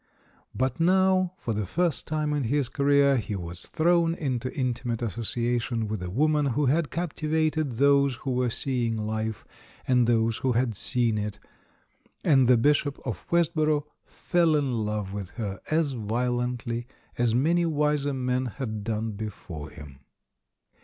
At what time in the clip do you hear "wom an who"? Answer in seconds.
6.09-6.65